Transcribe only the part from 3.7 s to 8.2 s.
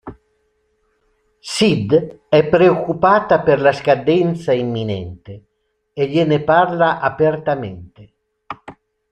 scadenza imminente, e gliene parla apertamente.